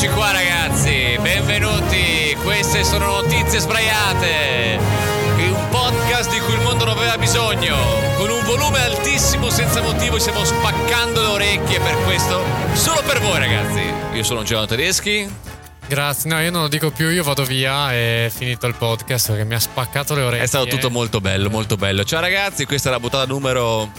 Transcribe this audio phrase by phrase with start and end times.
[0.00, 2.36] Eccoci qua ragazzi, benvenuti.
[2.44, 4.78] Queste sono notizie sbraiate.
[5.38, 7.76] Un podcast di cui il mondo non aveva bisogno.
[8.16, 12.40] Con un volume altissimo senza motivo stiamo spaccando le orecchie per questo.
[12.74, 13.92] Solo per voi ragazzi.
[14.12, 15.34] Io sono Giovanni Tedeschi.
[15.88, 19.30] Grazie, no, io non lo dico più, io vado via e è finito il podcast
[19.30, 20.44] perché mi ha spaccato le orecchie.
[20.44, 22.04] È stato tutto molto bello, molto bello.
[22.04, 23.90] Ciao ragazzi, questa è la buttata numero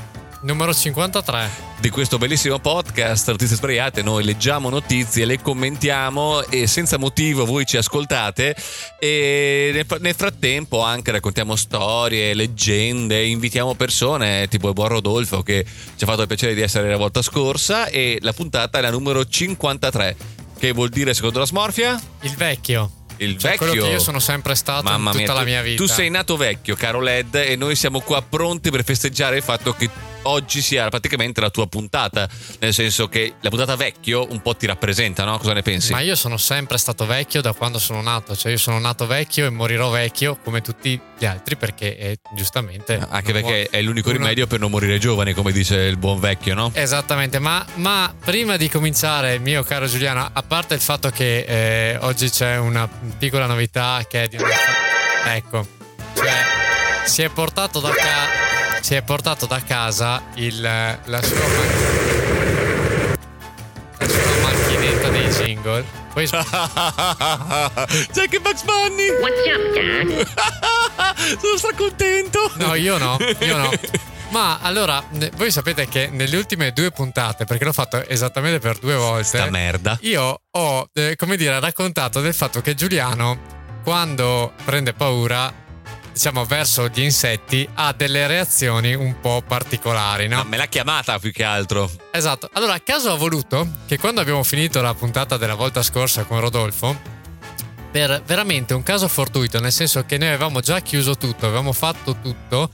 [0.41, 1.49] Numero 53
[1.81, 4.01] di questo bellissimo podcast Notizie Sbraiate.
[4.01, 8.55] Noi leggiamo notizie, le commentiamo e senza motivo voi ci ascoltate.
[8.99, 15.65] E nel frattempo anche raccontiamo storie, leggende, invitiamo persone tipo il buon Rodolfo che
[15.97, 17.87] ci ha fatto il piacere di essere la volta scorsa.
[17.87, 20.15] E la puntata è la numero 53.
[20.57, 21.99] Che vuol dire secondo la smorfia?
[22.21, 23.67] Il vecchio il cioè, vecchio.
[23.67, 25.83] Quello che io sono sempre stato Mamma tutta mia, la mia vita.
[25.83, 29.73] Tu sei nato vecchio, caro Led, e noi siamo qua pronti per festeggiare il fatto
[29.73, 29.89] che
[30.23, 32.27] oggi sia praticamente la tua puntata.
[32.59, 35.37] Nel senso che la puntata vecchio un po' ti rappresenta, no?
[35.37, 35.91] Cosa ne pensi?
[35.91, 38.35] Ma io sono sempre stato vecchio da quando sono nato.
[38.35, 42.99] Cioè, io sono nato vecchio e morirò vecchio come tutti gli altri, perché è, giustamente.
[43.09, 43.69] Anche perché muore.
[43.69, 46.71] è l'unico rimedio per non morire giovane, come dice il buon vecchio, no?
[46.73, 47.39] Esattamente.
[47.39, 52.29] Ma, ma prima di cominciare, mio caro Giuliano, a parte il fatto che eh, oggi
[52.29, 54.47] c'è una piccola novità che è di una.
[55.35, 55.67] Ecco.
[56.15, 56.43] Cioè,
[57.05, 58.48] si è portato da casa
[58.81, 61.37] si è portato da casa il, la, sua
[63.97, 65.85] la sua macchinetta dei jingle.
[66.13, 66.37] Poi C'è
[68.21, 69.09] anche Bugs Bunny!
[69.19, 71.37] What's up, Dad?
[71.39, 72.51] Sono stracontento!
[72.55, 73.69] No, io no, io no.
[74.29, 75.03] Ma allora,
[75.37, 79.23] voi sapete che nelle ultime due puntate, perché l'ho fatto esattamente per due volte.
[79.23, 79.97] Sta merda.
[80.01, 83.39] Io ho, eh, come dire, raccontato del fatto che Giuliano,
[83.83, 85.51] quando prende paura,
[86.19, 90.39] diciamo, verso gli insetti ha delle reazioni un po' particolari, no?
[90.39, 91.89] no me l'ha chiamata più che altro.
[92.11, 92.49] Esatto.
[92.51, 96.41] Allora, a caso ha voluto che quando abbiamo finito la puntata della volta scorsa con
[96.41, 96.93] Rodolfo,
[97.89, 102.17] per veramente un caso fortuito, nel senso che noi avevamo già chiuso tutto, avevamo fatto
[102.21, 102.69] tutto,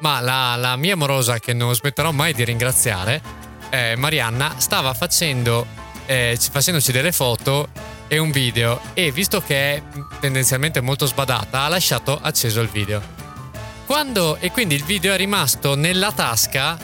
[0.00, 3.22] ma la, la mia amorosa, che non smetterò mai di ringraziare,
[3.70, 5.64] eh, Marianna, stava facendo,
[6.04, 7.68] eh, facendoci delle foto
[8.08, 9.82] e un video e visto che è
[10.20, 13.00] tendenzialmente molto sbadata ha lasciato acceso il video.
[13.86, 16.76] Quando, e quindi il video è rimasto nella tasca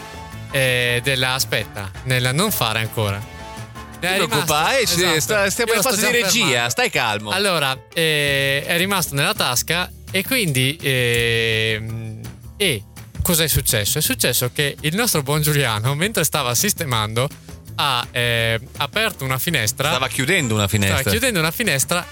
[0.51, 3.17] eh, della aspetta, nella non fare ancora.
[3.17, 5.51] Non ti preoccupare, esatto.
[5.51, 6.71] stiamo in fase di regia, fermando.
[6.71, 7.31] stai calmo.
[7.31, 10.77] Allora, eh, è rimasto nella tasca e quindi...
[10.81, 12.21] Eh,
[12.57, 12.83] e
[13.23, 13.99] cosa è successo?
[13.99, 17.29] È successo che il nostro buon Giuliano, mentre stava sistemando,
[17.77, 19.89] ha eh, aperto una finestra.
[19.89, 20.99] Stava chiudendo una finestra.
[20.99, 22.07] Stava chiudendo una finestra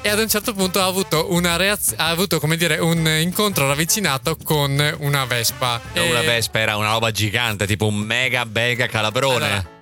[0.00, 3.66] e ad un certo punto ha avuto una reazione, ha avuto come dire un incontro
[3.66, 5.80] ravvicinato con una vespa.
[5.94, 6.10] No, e...
[6.10, 9.44] una vespa era una roba gigante, tipo un mega mega calabrone.
[9.44, 9.76] Allora,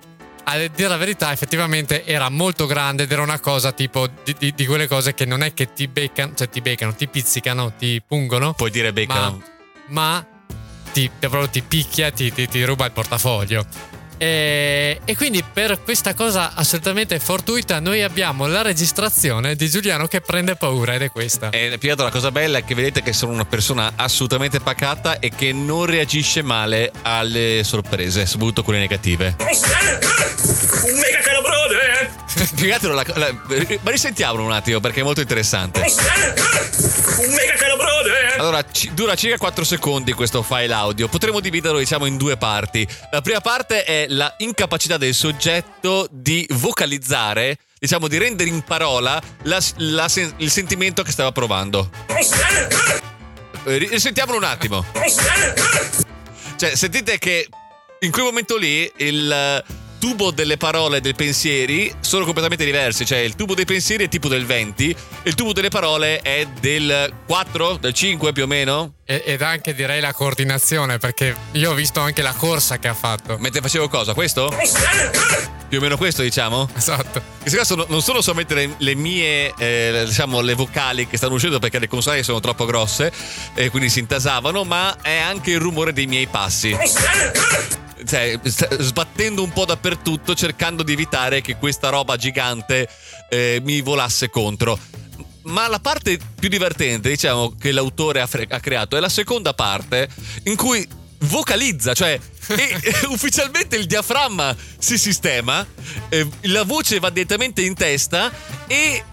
[0.49, 4.53] a dire la verità, effettivamente era molto grande ed era una cosa tipo di, di,
[4.55, 8.01] di quelle cose che non è che ti beccano, cioè ti beccano, ti pizzicano, ti
[8.05, 8.53] pungono.
[8.53, 9.43] Puoi dire beccano.
[9.87, 10.27] Ma, ma
[10.93, 13.65] ti, proprio ti picchia, ti, ti, ti ruba il portafoglio.
[14.17, 20.21] E, e, quindi per questa cosa assolutamente fortuita noi abbiamo la registrazione di Giuliano che
[20.21, 21.49] prende paura ed è questa.
[21.49, 25.29] E Pietro la cosa bella è che vedete che sono una persona assolutamente pacata e
[25.29, 29.35] che non reagisce male alle sorprese, soprattutto quelle negative.
[29.37, 32.15] Un mega calabrone!
[32.45, 33.33] Spiegatelo, la, la,
[33.81, 35.79] ma risentiamolo un attimo perché è molto interessante.
[35.79, 38.35] Un mega calabrone!
[38.37, 41.07] Allora, ci, dura circa 4 secondi questo file audio.
[41.07, 42.87] Potremmo dividerlo, diciamo, in due parti.
[43.11, 49.21] La prima parte è la incapacità del soggetto di vocalizzare, diciamo, di rendere in parola
[49.43, 51.89] la, la, il sentimento che stava provando.
[53.65, 54.85] Eh, risentiamolo un attimo.
[56.55, 57.47] Cioè, sentite che
[57.99, 59.63] in quel momento lì il
[60.07, 63.05] tubo delle parole e dei pensieri sono completamente diversi.
[63.05, 67.11] Cioè, il tubo dei pensieri è tipo del 20, il tubo delle parole è del
[67.25, 68.93] 4, del 5 più o meno.
[69.03, 73.37] ed anche direi la coordinazione, perché io ho visto anche la corsa che ha fatto.
[73.39, 74.13] Mentre facevo cosa?
[74.13, 74.49] Questo?
[75.67, 76.69] più o meno questo, diciamo?
[76.73, 77.17] Esatto.
[77.17, 81.33] In questo caso non sono solamente le, le mie, eh, diciamo, le vocali che stanno
[81.33, 83.11] uscendo perché le consonanti sono troppo grosse
[83.53, 86.75] e quindi si intasavano, ma è anche il rumore dei miei passi
[88.05, 92.87] cioè, sbattendo un po' dappertutto, cercando di evitare che questa roba gigante
[93.29, 94.77] eh, mi volasse contro.
[95.43, 99.53] Ma la parte più divertente, diciamo, che l'autore ha, fre- ha creato è la seconda
[99.53, 100.09] parte
[100.43, 100.85] in cui
[101.19, 102.79] vocalizza, cioè e,
[103.09, 105.65] ufficialmente il diaframma si sistema,
[106.09, 108.31] eh, la voce va direttamente in testa
[108.67, 109.03] e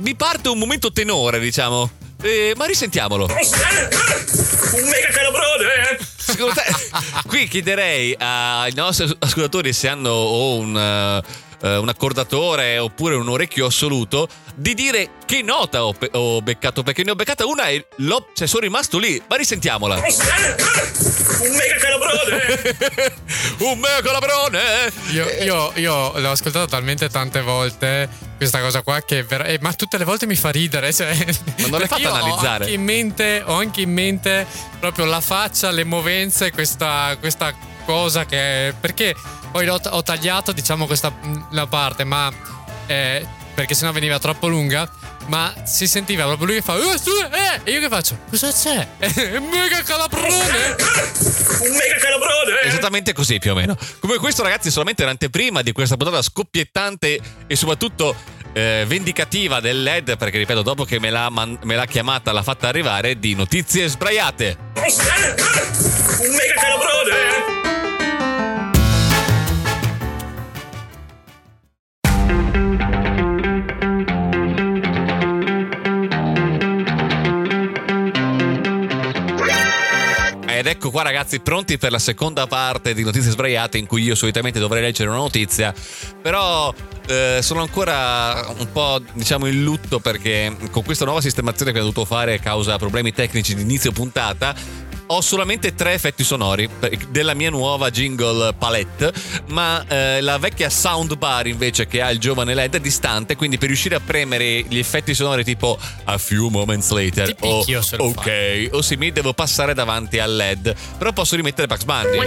[0.00, 1.90] mi parte un momento tenore, diciamo.
[2.22, 3.24] Eh, ma risentiamolo.
[3.24, 5.98] Un mega calabrone!
[6.24, 6.62] Secondo te,
[7.26, 13.28] qui chiederei ai nostri ascoltatori se hanno o un, uh, eh, un accordatore oppure un
[13.28, 17.68] orecchio assoluto, di dire che nota ho, pe- ho beccato, perché ne ho beccata una
[17.68, 19.20] e l'ho, cioè, sono rimasto lì.
[19.28, 19.96] Ma risentiamola.
[19.96, 23.14] Un mega calabrone!
[23.58, 24.60] un mega calabrone!
[25.12, 29.72] Io, io- io l'ho ascoltato talmente tante volte questa cosa qua che ver- eh, ma
[29.72, 30.92] tutte le volte mi fa ridere.
[30.92, 31.14] Cioè,
[31.60, 32.64] Ma non l'hai fatto io Ho analizzare?
[32.64, 34.46] anche, in mente, ho anche in mente
[34.80, 36.11] proprio la faccia, le movenze,
[36.52, 37.54] questa, questa
[37.84, 38.74] cosa che.
[38.78, 39.14] Perché
[39.50, 41.12] poi l'ho- ho tagliato, diciamo, questa
[41.50, 42.30] la parte, ma.
[42.86, 44.88] eh, perché sennò veniva troppo lunga.
[45.26, 46.74] Ma si sentiva proprio lui che fa.
[46.76, 48.18] "Eh, su, eh", e io che faccio?
[48.28, 48.86] Cosa c'è?
[49.38, 50.74] Mega calabrone!
[51.62, 52.60] Un mega calabrone!
[52.64, 53.76] Esattamente così più o meno.
[54.00, 58.16] Come questo ragazzi solamente l'anteprima di questa puntata scoppiettante e soprattutto
[58.52, 62.42] eh, vendicativa del LED perché ripeto dopo che me l'ha, man- me l'ha chiamata l'ha
[62.42, 64.56] fatta arrivare di notizie sbraiate.
[64.74, 67.60] Un mega calabrone!
[80.62, 84.14] Ed ecco qua ragazzi pronti per la seconda parte di notizie sbraiate in cui io
[84.14, 85.74] solitamente dovrei leggere una notizia
[86.22, 86.72] però
[87.06, 91.82] eh, sono ancora un po' diciamo in lutto perché con questa nuova sistemazione che ho
[91.82, 94.54] dovuto fare a causa problemi tecnici di inizio puntata
[95.14, 96.68] ho solamente tre effetti sonori
[97.10, 99.12] della mia nuova jingle palette,
[99.48, 103.68] ma eh, la vecchia soundbar invece che ha il giovane LED è distante, quindi per
[103.68, 107.64] riuscire a premere gli effetti sonori tipo a few moments later Ti o
[107.98, 112.18] ok o sì mi devo passare davanti al LED, però posso rimettere Bugs Bunny.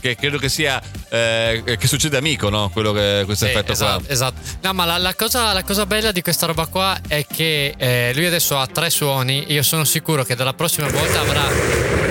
[0.00, 0.80] Che credo che sia
[1.12, 2.70] eh, che succede amico, no?
[2.70, 4.12] Quello che, questo Sì, effetto esatto, qua.
[4.12, 4.40] esatto.
[4.62, 8.12] No, ma la, la cosa, la cosa bella di questa roba qua è che eh,
[8.14, 9.52] lui adesso ha tre suoni.
[9.52, 12.01] Io sono sicuro che dalla prossima volta avrà.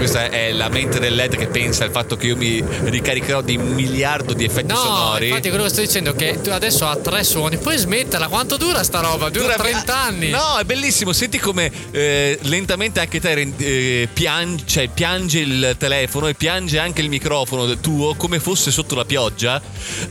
[0.00, 3.56] Questa è la mente del LED che pensa al fatto che io mi ricaricherò di
[3.56, 5.28] un miliardo di effetti No, sonori.
[5.28, 7.58] infatti, quello che sto dicendo è che tu adesso ha tre suoni.
[7.58, 8.28] Puoi smetterla.
[8.28, 9.28] Quanto dura sta roba?
[9.28, 10.30] Dura, 30 anni.
[10.30, 11.12] No, è bellissimo.
[11.12, 17.02] Senti come eh, lentamente anche te eh, pian- cioè, piange il telefono e piange anche
[17.02, 19.60] il microfono tuo come fosse sotto la pioggia.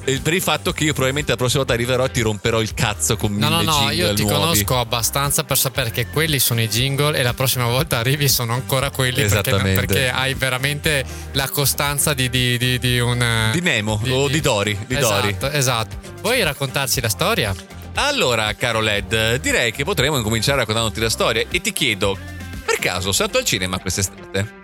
[0.05, 2.75] eh, per il fatto che io probabilmente la prossima volta arriverò e ti romperò il
[2.75, 4.37] cazzo con No, mille no, no, jingle io ti nuovi.
[4.39, 8.53] conosco abbastanza per sapere che quelli sono i jingle e la prossima volta arrivi sono
[8.53, 9.79] ancora quelli perché, Esattamente.
[9.79, 11.03] perché hai veramente
[11.33, 13.49] la costanza di, di, di, di un...
[13.51, 15.97] Di Nemo o di Dory, di esatto, esatto.
[16.21, 17.55] Vuoi raccontarci la storia?
[17.95, 22.17] Allora, caro Led, direi che potremmo incominciare raccontandoti la storia e ti chiedo,
[22.65, 24.57] per caso sei andato al cinema quest'estate?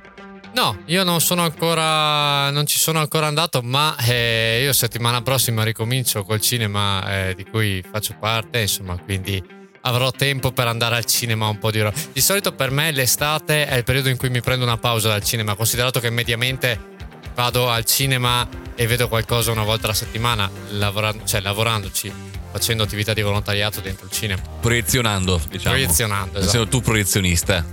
[0.53, 5.63] No, io non sono ancora, non ci sono ancora andato, ma eh, io settimana prossima
[5.65, 9.43] ricomincio col cinema eh, di cui faccio parte, insomma, quindi
[9.85, 11.95] avrò tempo per andare al cinema un po' di roba.
[12.11, 15.23] Di solito per me l'estate è il periodo in cui mi prendo una pausa dal
[15.23, 16.93] cinema, considerato che mediamente
[17.33, 22.11] vado al cinema e vedo qualcosa una volta alla settimana, lavorando, cioè lavorandoci,
[22.51, 24.41] facendo attività di volontariato dentro il cinema.
[24.59, 25.75] Proiezionando, diciamo.
[25.75, 26.45] Proiezionando, esatto.
[26.45, 27.65] Essendo tu proiezionista.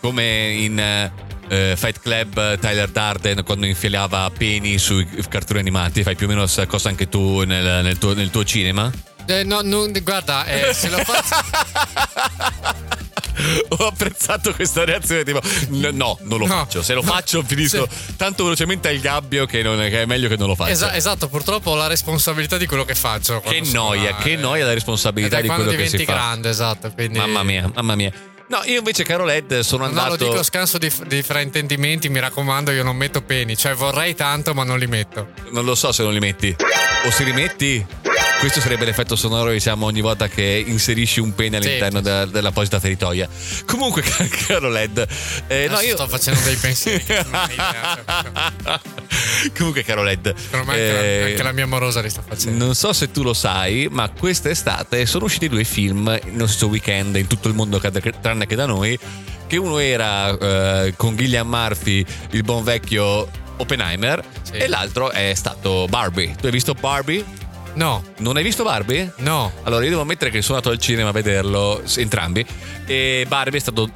[0.00, 6.16] Come in eh, Fight Club eh, Tyler Darden quando infilava peni sui cartoni animati, fai
[6.16, 8.90] più o meno la stessa cosa anche tu nel, nel tuo, nel tuo cinema?
[9.30, 11.36] Eh, no, non- guarda, eh, se lo faccio...
[13.68, 16.54] Ho apprezzato questa reazione tipo "N- no, non lo No.
[16.58, 16.82] faccio.
[16.82, 20.48] Se lo faccio finisco tanto velocemente al gabbio che, non- che è meglio che non
[20.48, 20.70] lo faccia.
[20.70, 23.40] Esa- esatto, purtroppo ho la responsabilità di quello che faccio.
[23.40, 26.12] Che noia, là, che noia la responsabilità di quello che si fa.
[26.12, 26.90] grande, esatto.
[26.92, 27.18] Quindi...
[27.18, 28.12] Mamma mia, mamma mia.
[28.50, 30.24] No, io invece, caro Led, sono No, lo andato.
[30.28, 33.56] dico scanso di, di fraintendimenti, mi raccomando, io non metto peni.
[33.56, 35.28] Cioè vorrei tanto, ma non li metto.
[35.52, 36.56] Non lo so se non li metti.
[37.06, 37.86] O se li metti.
[38.40, 42.80] Questo sarebbe l'effetto sonoro, diciamo, ogni volta che inserisci un pene all'interno sì, della- dell'apposita
[42.80, 43.28] feritoia.
[43.66, 44.02] Comunque,
[44.48, 45.06] caro Led,
[45.46, 45.94] eh, no, io.
[45.94, 47.04] sto facendo dei pensieri
[49.56, 52.64] Comunque, caro Led, Secondo me anche, la, eh, anche la mia amorosa li sta facendo.
[52.64, 57.16] Non so se tu lo sai, ma quest'estate sono usciti due film nello stesso weekend
[57.16, 58.98] in tutto il mondo, cad- tranne che da noi.
[59.46, 64.52] Che uno era eh, con Gillian Murphy, il buon vecchio Oppenheimer, Sì.
[64.52, 66.34] e l'altro è stato Barbie.
[66.38, 67.24] Tu hai visto Barbie?
[67.72, 69.12] No, Non hai visto Barbie?
[69.18, 69.52] no.
[69.62, 72.44] Allora, io devo ammettere che sono andato al cinema a vederlo, entrambi.
[72.86, 73.88] E Barbie è stato,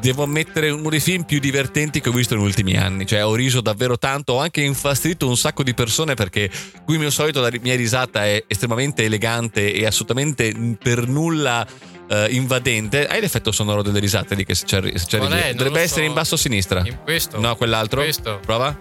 [0.00, 3.04] devo ammettere, uno dei film più divertenti che ho visto negli ultimi anni.
[3.06, 6.48] Cioè, ho riso davvero tanto, ho anche infastidito un sacco di persone perché
[6.84, 11.66] qui il mio solito, la mia risata è estremamente elegante e assolutamente per nulla.
[12.08, 15.48] Eh, invadente hai l'effetto sonoro delle risate di che se c'è, se c'è Qual è?
[15.48, 16.06] Non dovrebbe essere so.
[16.08, 17.40] in basso a sinistra In questo?
[17.40, 18.40] no quell'altro Questo?
[18.44, 18.76] prova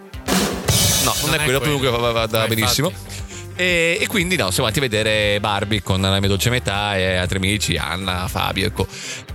[1.03, 3.23] no non, è quello, comunque va, va- va No, benissimo infatti.
[3.57, 7.15] e, e quindi no, siamo andati a vedere Barbie con la mia dolce metà e
[7.15, 8.85] altri amici, Anna, Fabio, ecco.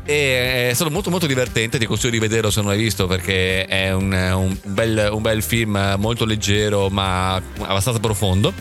[0.05, 3.65] E è stato molto molto divertente, ti consiglio di vederlo se non l'hai visto perché
[3.67, 8.53] è un, un bel, un bel film molto leggero ma abbastanza profondo.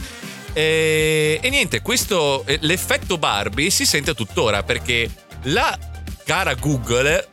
[0.54, 5.10] E, e niente, questo eh, l'effetto Barbie si sente tuttora perché
[5.44, 5.78] la
[6.26, 7.28] cara Google,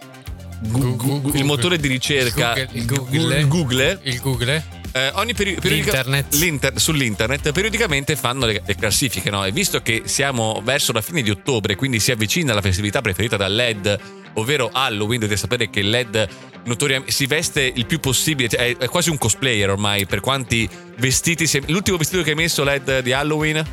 [0.61, 3.42] Gu- Gu- il motore di ricerca, Il Google.
[3.42, 4.64] Gu- Google, Il Google.
[4.92, 6.35] eh, ogni peri- periodica- L'internet.
[6.35, 9.44] l'inter- sull'internet periodicamente fanno le, le classifiche, no?
[9.44, 13.37] E visto che siamo verso la fine di ottobre, quindi si avvicina la festività preferita
[13.37, 13.99] dal LED,
[14.37, 16.28] ovvero Halloween, dovete sapere che LED
[16.64, 21.47] notoriamente si veste il più possibile, cioè è, quasi un cosplayer ormai, per quanti vestiti
[21.47, 23.64] si è- L'ultimo vestito che hai messo LED di Halloween?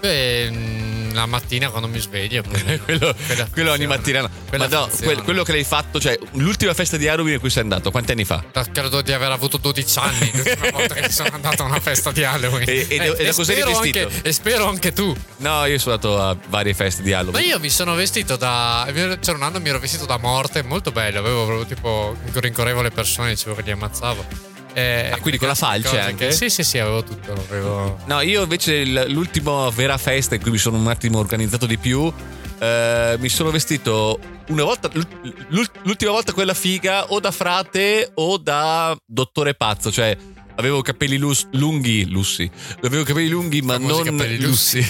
[0.00, 0.50] Beh,
[1.12, 2.42] la mattina quando mi sveglio.
[2.84, 3.14] quello,
[3.52, 4.20] quello ogni mattina.
[4.22, 4.30] no.
[4.56, 7.62] Ma no, quel- quello che l'hai fatto, cioè l'ultima festa di Halloween in cui sei
[7.62, 8.44] andato, quanti anni fa?
[8.72, 12.24] Credo di aver avuto 12 anni l'ultima volta che sono andato a una festa di
[12.24, 12.68] Halloween.
[12.68, 13.98] E- e- e da cos'eri spero vestito?
[14.06, 15.16] anche, e spero anche tu.
[15.38, 17.46] No, io sono andato a varie feste di Ma Halloween.
[17.46, 18.86] io mi sono vestito da.
[18.92, 21.18] C'era un anno mi ero vestito da morte, molto bello.
[21.18, 22.16] Avevo proprio tipo.
[22.32, 24.49] Rincorrevo le persone, dicevo che li ammazzavo.
[24.72, 26.26] Eh, Ah, quindi con la falce anche?
[26.28, 27.32] che- Sì, sì, sì, avevo tutto.
[27.32, 27.98] Avevo...
[28.06, 32.12] No, io invece l'ultima vera festa in cui mi sono un attimo organizzato di più,
[32.58, 34.88] eh, mi sono vestito una volta,
[35.48, 40.16] l'ult- l'ultima volta quella figa, o da frate o da dottore pazzo, cioè
[40.60, 42.48] avevo capelli lus- lunghi, lussi,
[42.82, 44.84] avevo capelli lunghi ma Famosi non capelli lussi,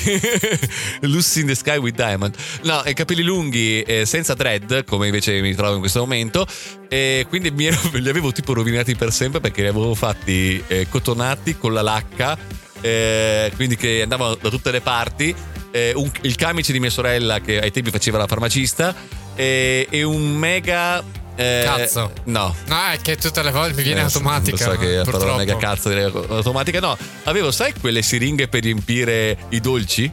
[1.03, 2.35] lussi in the sky with diamond,
[2.65, 6.47] no, e capelli lunghi eh, senza dread, come invece mi trovo in questo momento,
[6.89, 10.87] e quindi mi ero- li avevo tipo rovinati per sempre perché li avevo fatti eh,
[10.89, 12.37] cotonati con la lacca
[12.83, 15.35] eh, quindi che andavano da tutte le parti.
[15.71, 18.95] eh, un- il camice di mia sorella che ai tempi faceva la farmacista
[19.37, 21.19] eh, e un mega.
[21.41, 22.13] Eh, Cazzo.
[22.25, 22.55] No.
[22.67, 24.67] No, è che tutte le volte mi viene Eh, automatica.
[24.67, 26.81] Lo so che la parola mega cazzo direi automatica.
[26.81, 30.11] No, avevo, sai, quelle siringhe per riempire i dolci?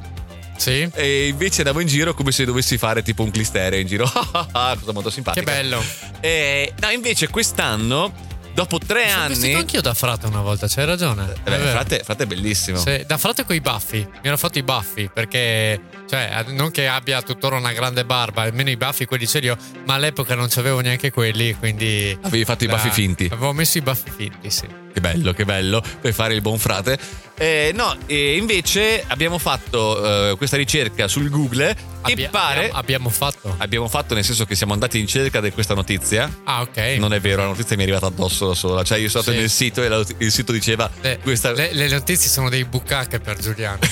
[0.58, 0.90] Sì.
[0.94, 4.10] E invece andavo in giro come se dovessi fare tipo un clisterio in giro.
[4.12, 5.46] Cosa molto simpatica.
[5.46, 5.84] Che bello.
[6.20, 8.12] E, no, invece quest'anno,
[8.58, 9.30] dopo tre Sono anni.
[9.36, 11.32] vestito anch'io da frate una volta, c'hai ragione.
[11.44, 12.80] Eh beh, frate, frate è bellissimo.
[12.80, 13.98] Sì, da frate con i baffi.
[13.98, 18.72] Mi ero fatto i baffi perché, cioè, non che abbia tuttora una grande barba, almeno
[18.72, 22.18] i baffi quelli ce li ho, ma all'epoca non c'avevo neanche quelli, quindi.
[22.24, 23.30] Avevi fatto i baffi finti.
[23.32, 24.68] Avevo messo i baffi finti, sì.
[24.98, 26.98] Che bello, che bello, per fare il buon frate.
[27.38, 31.76] Eh, no, invece abbiamo fatto eh, questa ricerca sul Google e
[32.14, 32.62] Abbia- pare...
[32.62, 33.56] abbiamo, abbiamo fatto.
[33.60, 36.36] Abbiamo fatto nel senso che siamo andati in cerca di questa notizia.
[36.46, 36.78] Ah, ok.
[36.98, 38.84] Non è vero, la notizia mi è arrivata addosso da sola.
[38.84, 39.44] Cioè, io sono stato Sì.
[39.44, 41.52] nel sito e la- il sito diceva Le, questa.
[41.52, 43.78] le- le notizie sono dei bucacche per Giuliano.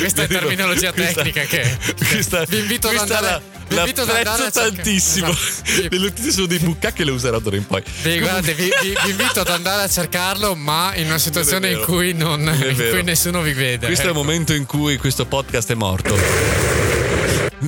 [0.00, 1.76] Questa è terminologia questa- tecnica che-
[2.08, 5.28] questa, vi invito ad questa andare- la, ad andare apprezzo cercare- tantissimo.
[5.28, 5.88] Esatto.
[5.94, 7.82] Le notizie sono dei bucacche e le userò d'ora in poi.
[8.02, 11.80] Vi, guardate, vi, vi- vi invito ad andare a cercarlo, ma in una situazione in
[11.84, 13.86] cui, non, in cui nessuno vi vede.
[13.86, 14.22] Questo è il ecco.
[14.24, 16.16] momento in cui questo podcast è morto.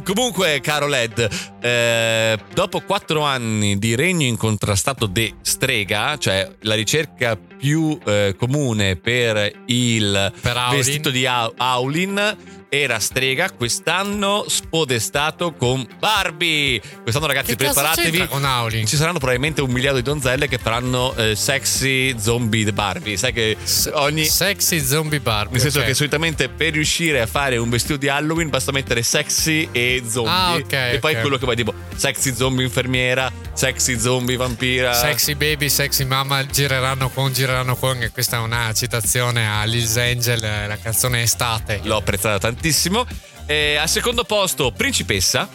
[0.05, 1.29] Comunque, caro Led,
[1.61, 8.97] eh, dopo quattro anni di regno incontrastato de strega, cioè la ricerca più eh, comune
[8.97, 12.37] per il Per vestito di Au- Aulin
[12.73, 16.81] era strega, quest'anno spodestato con Barbie.
[17.03, 18.29] Quest'anno, ragazzi, Che preparatevi.
[18.29, 18.87] con Aulin?
[18.87, 23.17] Ci saranno probabilmente un miliardo di donzelle che faranno eh, sexy zombie di Barbie.
[23.17, 23.57] Sai che
[23.95, 24.25] ogni.
[24.25, 25.55] Sexy zombie Barbie.
[25.55, 25.87] Nel senso ok.
[25.87, 30.33] che solitamente per riuscire a fare un vestito di Halloween basta mettere sexy e zombie.
[30.33, 31.21] Ah, ok, e poi ok.
[31.21, 34.95] quello che vai tipo sexy zombie infermiera, sexy zombie vampira.
[34.95, 38.03] Sexy baby, sexy mama gireranno con, gireranno con.
[38.03, 41.81] E questa è una citazione a Lil's Angel, la canzone Estate.
[41.83, 43.07] L'ho apprezzata tantissimo.
[43.45, 45.47] E al secondo posto, principessa.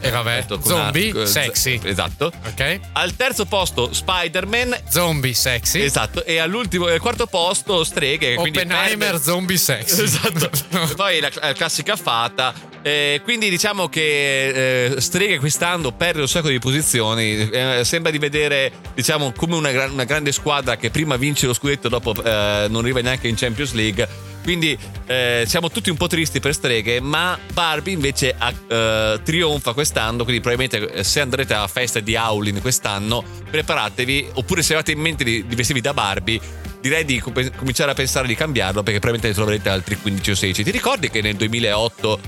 [0.00, 1.80] E vabbè, Detto con una- zombie, con- sexy.
[1.82, 2.32] Esatto.
[2.46, 2.80] Ok?
[2.92, 4.82] Al terzo posto, Spider-Man.
[4.88, 5.80] Zombie, sexy.
[5.80, 6.24] Esatto.
[6.24, 8.36] E all'ultimo, al quarto posto, streghe.
[8.36, 10.02] Oppenheimer, perde- zombie, sexy.
[10.02, 10.50] Esatto.
[10.90, 12.54] E Poi la, la classica fata.
[12.82, 17.50] Eh, quindi diciamo che eh, Streghe quest'anno perde un sacco di posizioni.
[17.50, 21.52] Eh, sembra di vedere, diciamo, come una, gran- una grande squadra che prima vince lo
[21.54, 24.08] scudetto, dopo eh, non arriva neanche in Champions League.
[24.42, 29.72] Quindi eh, siamo tutti un po' tristi per Streghe, ma Barbie invece ha- eh, trionfa
[29.72, 30.24] quest'anno.
[30.24, 34.30] Quindi probabilmente eh, se andrete alla festa di Aulin quest'anno, preparatevi.
[34.34, 36.40] Oppure se avete in mente di, di vestirvi da Barbie,
[36.80, 40.34] direi di com- cominciare a pensare di cambiarlo perché probabilmente ne troverete altri 15 o
[40.34, 40.64] 16.
[40.64, 42.20] Ti ricordi che nel 2008,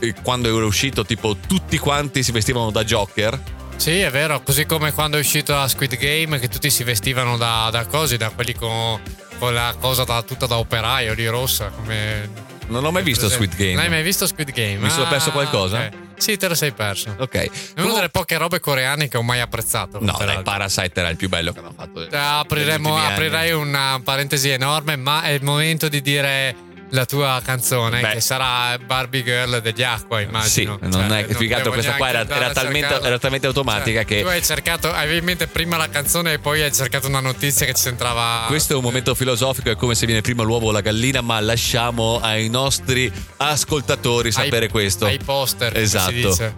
[0.00, 3.40] eh, quando era uscito, tipo tutti quanti si vestivano da Joker?
[3.76, 7.36] Sì, è vero, così come quando è uscito la Squid Game che tutti si vestivano
[7.36, 9.00] da, da cose, da quelli con,
[9.50, 12.52] la cosa da, tutta da operaio lì rossa, come...
[12.66, 13.28] Non ho mai visto.
[13.28, 13.74] Squid Game.
[13.74, 14.76] Non hai mai visto Squid Game?
[14.76, 15.84] Mi sono perso qualcosa?
[15.84, 16.02] ok.
[16.16, 17.14] Sì, te lo sei perso.
[17.18, 17.74] Ok.
[17.74, 19.98] È una delle poche robe coreane che ho mai apprezzato.
[20.00, 20.42] No, dai.
[20.42, 22.06] Parasite era il più bello che hanno fatto.
[22.10, 26.56] Apriremo, aprirei una parentesi enorme, ma è il momento di dire
[26.94, 28.10] la tua canzone, Beh.
[28.12, 30.24] che sarà Barbie Girl degli Acqua, Sì,
[30.62, 30.78] immagino.
[30.82, 33.46] non Cioè, è che più che altro devo questa qua era, era talmente, era talmente
[33.48, 34.20] automatica Cioè, che.
[34.22, 37.66] Tu hai cercato, avevi in mente prima la canzone e poi hai cercato una notizia
[37.66, 38.44] che ci entrava.
[38.46, 41.40] Questo è un momento filosofico, è come se viene prima l'uovo o la gallina, ma
[41.40, 45.06] lasciamo ai nostri ascoltatori ai- sapere questo.
[45.06, 46.52] Ai poster, come Esatto.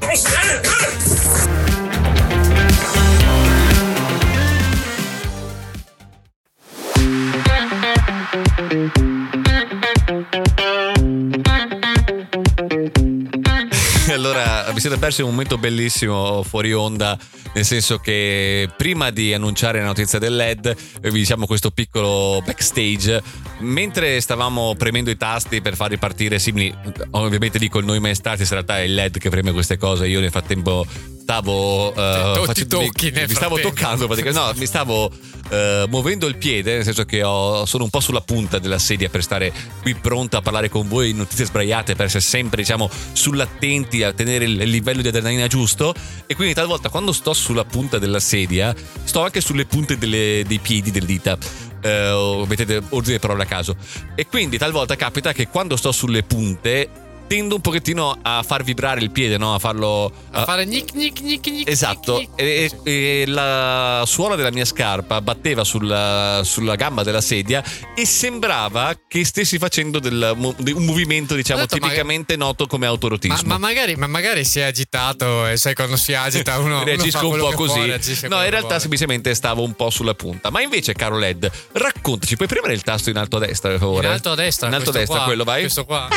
[14.76, 17.18] Vi siete persi un momento bellissimo fuori onda,
[17.54, 22.42] nel senso che prima di annunciare la notizia del LED, eh, vi diciamo questo piccolo
[22.45, 23.23] backstage,
[23.61, 26.75] mentre stavamo premendo i tasti per far ripartire simili,
[27.12, 30.30] ovviamente dico noi maestrati, in realtà è il LED che preme queste cose, io nel
[30.30, 30.87] frattempo
[31.26, 31.92] stavo...
[31.92, 35.11] eh, ti facendo- tocchi nel mi stavo toccando no, mi stavo
[35.50, 39.09] eh, muovendo il piede, nel senso che ho- sono un po' sulla punta della sedia
[39.09, 39.52] per stare
[39.83, 44.12] qui pronto a parlare con voi in notizie sbraiate, per essere sempre, diciamo, sull'attenti a
[44.12, 45.92] tenere il livello di adrenalina giusto.
[46.26, 50.61] E quindi talvolta quando sto sulla punta della sedia, sto anche sulle punte delle- dei
[50.61, 51.37] piedi, delle dita.
[51.83, 53.76] Eh, o mettete ordine di parole a caso.
[54.14, 56.88] E quindi talvolta capita che quando sto sulle punte
[57.26, 59.54] tendo un pochettino a far vibrare il piede, no?
[59.54, 60.12] A farlo...
[60.30, 62.80] A fare gnic gnic gnic gnic Esatto, gnic, e, gnic.
[62.85, 67.62] e la suola della mia scarpa batteva sulla, sulla gamba della sedia
[67.95, 72.92] e sembrava che stessi facendo del un movimento, diciamo, detto, ma- tipicamente noto come Ma,
[72.92, 73.49] autorotismo.
[73.49, 77.18] ma magari, ma magari si è agitato e sai quando si agita uno, uno Reagisco
[77.18, 77.80] fa un po' così.
[77.80, 78.80] può, no, in realtà vuole.
[78.80, 80.50] semplicemente stavo un po' sulla punta.
[80.50, 84.06] Ma invece, caro Led, raccontaci, puoi premere il tasto in alto a destra, per favore?
[84.06, 84.68] In alto a destra.
[84.68, 85.61] In alto a destra, qua, quello vai.
[85.62, 86.09] Questo qua.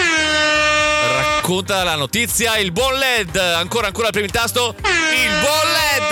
[1.08, 3.36] Racconta la notizia, il buon LED.
[3.36, 4.76] Ancora, ancora, premi il tasto.
[4.78, 6.12] Il buon LED.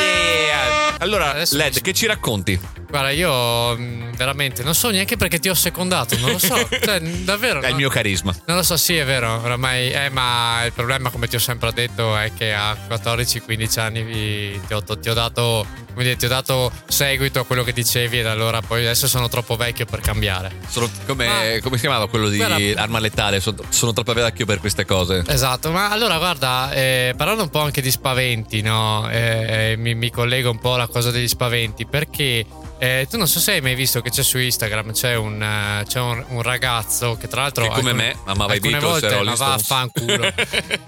[0.00, 0.96] Yeah.
[0.98, 2.58] Allora, Adesso LED, che ci racconti?
[2.94, 6.54] Guarda, io mh, veramente non so neanche perché ti ho secondato, non lo so.
[6.80, 7.60] cioè, davvero.
[7.60, 7.78] È il no?
[7.78, 8.32] mio carisma.
[8.46, 9.90] Non lo so, sì, è vero, oramai.
[9.90, 14.60] Eh, ma il problema, come ti ho sempre detto, è che a 14-15 anni vi-
[14.64, 15.66] ti, ho, ti ho dato.
[15.90, 19.28] Come dire, ti ho dato seguito a quello che dicevi, ed allora poi adesso sono
[19.28, 20.52] troppo vecchio per cambiare.
[20.68, 23.40] Sono come, Ma- come si chiamava quello di Guarda- Arma Letale?
[23.40, 25.24] Sono, sono troppo vecchio per queste cose.
[25.26, 29.08] Esatto, ma allora guarda, eh, parlando un po' anche di spaventi, no?
[29.10, 32.44] Eh, mi, mi collego un po' alla cosa degli spaventi, perché
[32.84, 35.84] eh, tu non so se hai mai visto che c'è su Instagram, c'è un, eh,
[35.86, 37.64] c'è un, un ragazzo che tra l'altro...
[37.64, 39.66] Che come alcune- me amava i Beatles volte, Rolling ma Stones.
[39.66, 40.32] vaffanculo.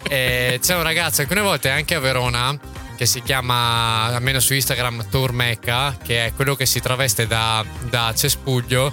[0.08, 2.56] Eh, c'è un ragazzo alcune volte anche a Verona
[2.96, 7.64] che si chiama, almeno su Instagram, Tour Mecca, che è quello che si traveste da,
[7.88, 8.92] da cespuglio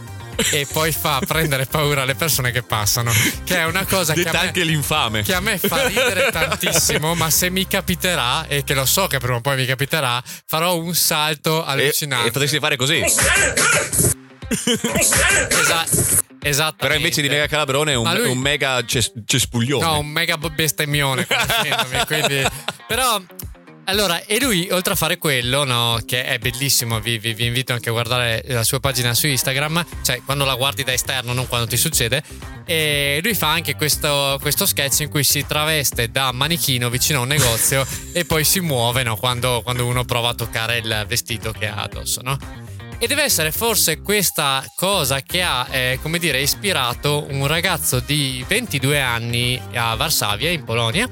[0.52, 3.12] e poi fa prendere paura alle persone che passano,
[3.44, 5.22] che è una cosa che Detta a me, anche l'infame.
[5.24, 9.18] che a me fa ridere tantissimo, ma se mi capiterà, e che lo so che
[9.20, 12.28] prima o poi mi capiterà, farò un salto E, allucinante.
[12.28, 13.04] e potresti fare così.
[14.54, 15.86] Esa-
[16.42, 16.76] esattamente.
[16.78, 19.84] Però invece di mega calabrone è un, lui- un mega ces- cespuglione.
[19.86, 21.26] No, un mega bestemmione,
[22.06, 22.44] quindi...
[22.88, 23.22] Però...
[23.86, 27.74] Allora, e lui, oltre a fare quello, no, che è bellissimo, vi, vi- vi invito
[27.74, 31.48] anche a guardare la sua pagina su Instagram, cioè quando la guardi da esterno, non
[31.48, 32.24] quando ti succede,
[32.66, 37.22] e lui fa anche questo, questo sketch in cui si traveste da manichino vicino a
[37.24, 41.52] un negozio e poi si muove no, quando, quando uno prova a toccare il vestito
[41.52, 42.38] che ha addosso, no?
[43.00, 48.46] E deve essere forse questa cosa che ha, eh, come dire, ispirato un ragazzo di
[48.48, 51.10] 22 anni a Varsavia, in Polonia,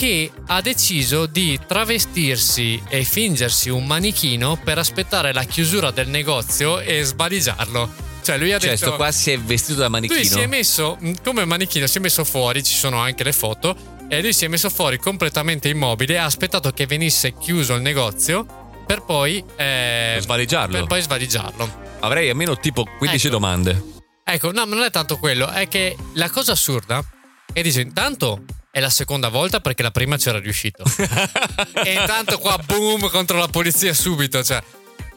[0.00, 6.80] che ha deciso di travestirsi e fingersi un manichino per aspettare la chiusura del negozio
[6.80, 7.90] e sbadigliarlo.
[8.22, 8.86] Cioè, lui ha Cioè, detto.
[8.86, 10.18] sto qua si è vestito da manichino.
[10.18, 13.32] Lui si è messo mh, come manichino, si è messo fuori, ci sono anche le
[13.32, 13.76] foto.
[14.08, 18.46] E lui si è messo fuori completamente immobile, ha aspettato che venisse chiuso il negozio
[18.86, 19.44] per poi.
[19.56, 20.78] eh, svaligiarlo.
[20.78, 21.70] Per poi svaligiarlo.
[22.00, 23.34] Avrei almeno tipo 15 Ecco.
[23.36, 23.82] domande.
[24.24, 27.04] Ecco, no, ma non è tanto quello, è che la cosa assurda
[27.52, 30.84] è dice, intanto è la seconda volta perché la prima c'era riuscito.
[31.84, 34.62] e intanto qua boom contro la polizia subito, cioè.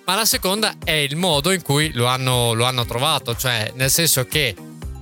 [0.05, 3.89] Ma la seconda è il modo in cui lo hanno, lo hanno trovato, cioè nel
[3.89, 4.53] senso che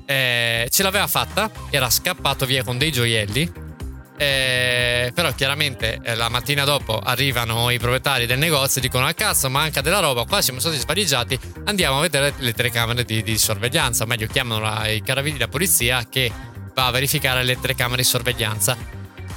[0.05, 3.69] eh, ce l'aveva fatta, era scappato via con dei gioielli.
[4.17, 9.13] eh, però chiaramente eh, la mattina dopo arrivano i proprietari del negozio e dicono: A
[9.13, 10.25] cazzo, manca della roba.
[10.25, 11.39] Qua siamo stati svaligiati.
[11.65, 14.03] Andiamo a vedere le telecamere di, di sorveglianza.
[14.03, 16.31] O meglio, chiamano la- i carabinieri, la polizia che
[16.73, 18.77] va a verificare le telecamere di sorveglianza.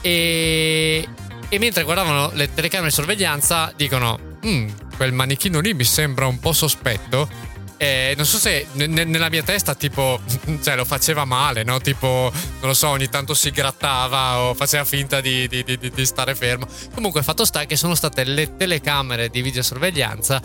[0.01, 1.09] E,
[1.49, 6.39] e mentre guardavano le telecamere di sorveglianza, dicono: "Mm, quel manichino lì mi sembra un
[6.39, 7.53] po' sospetto.
[7.77, 10.21] E non so se ne- nella mia testa, tipo,
[10.63, 11.81] cioè lo faceva male, no?
[11.81, 16.07] Tipo, non lo so, ogni tanto si grattava o faceva finta di- di- di- di
[16.07, 16.67] stare fermo.
[16.95, 20.41] Comunque, fatto sta che sono state le telecamere di videosorveglianza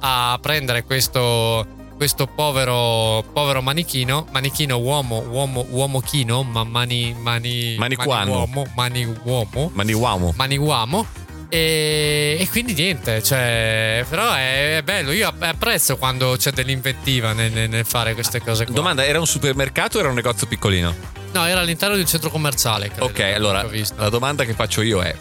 [0.00, 1.66] a prendere questo,
[2.04, 8.12] questo povero, povero manichino, manichino uomo, uomo, uomo chino, ma mani, mani, Maniquano.
[8.12, 10.34] mani uomo, mani uomo, Ma di uomo.
[10.36, 11.06] mani uomo.
[11.48, 15.12] E, e quindi niente, cioè, però è, è bello.
[15.12, 18.74] Io apprezzo quando c'è dell'inventiva nel, nel- fare queste cose qua.
[18.74, 20.94] Domanda, era un supermercato o era un negozio piccolino?
[21.32, 22.88] No, era all'interno di un centro commerciale.
[22.88, 25.16] Credo, Ok, allora la domanda che faccio io è: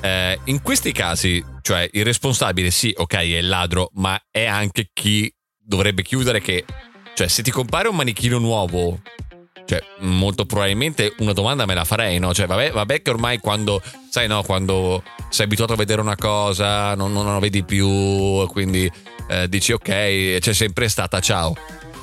[0.00, 4.88] eh, in questi casi, cioè il responsabile, sì, ok, è il ladro, ma è anche
[4.92, 5.32] chi
[5.70, 6.64] dovrebbe chiudere che,
[7.14, 9.00] cioè, se ti compare un manichino nuovo,
[9.64, 12.34] cioè, molto probabilmente una domanda me la farei, no?
[12.34, 13.80] Cioè, vabbè, vabbè che ormai quando,
[14.10, 17.86] sai, no, quando sei abituato a vedere una cosa, non, non la vedi più,
[18.48, 18.90] quindi
[19.28, 21.54] eh, dici ok, c'è sempre stata, ciao.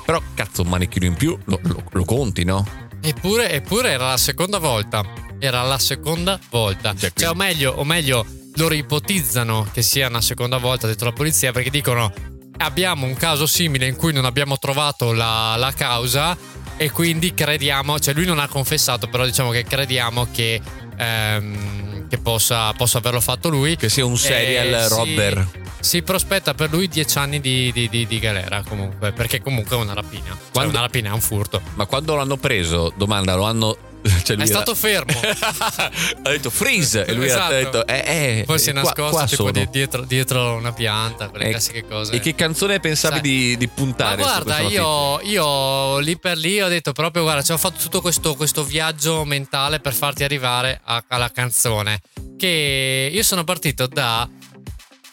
[0.06, 2.66] Però, cazzo, un manichino in più lo, lo- lo conti, no?
[3.02, 5.04] Eppure, eppure era la seconda volta.
[5.38, 6.94] Era la seconda volta.
[6.96, 11.12] Cioè, Cioè, o meglio, o meglio, loro ipotizzano che sia una seconda volta dentro la
[11.12, 12.10] polizia perché dicono
[12.58, 16.36] abbiamo un caso simile in cui non abbiamo trovato la, la causa
[16.76, 20.60] e quindi crediamo, cioè lui non ha confessato, però diciamo che crediamo che,
[20.96, 23.76] ehm, che possa, possa averlo fatto lui.
[23.76, 25.48] Che sia un serial Eh, sì, robber.
[25.80, 29.80] Si prospetta per lui dieci anni di, di- di- di galera comunque, perché comunque è
[29.80, 30.26] una rapina.
[30.28, 31.60] Cioè, Quando- una rapina è un furto.
[31.74, 33.76] Ma quando l'hanno preso, domanda, lo hanno.
[34.22, 35.18] Cioè È era- stato fermo.
[35.20, 37.42] ha detto freeze e lui Esatto.
[37.54, 38.02] ha detto eh,
[38.40, 39.50] eh, Poi si è qua- nascosto qua tipo sono.
[39.52, 42.12] di- dietro, dietro una pianta, quelle E- classiche cose.
[42.12, 44.22] E che canzone pensavi di, di Ma puntare?
[44.22, 48.00] su guarda, io, io lì per lì ho detto proprio, guarda, ci ho fatto tutto
[48.00, 52.00] questo, questo viaggio mentale per farti arrivare a- alla canzone.
[52.36, 54.28] Che io sono partito da...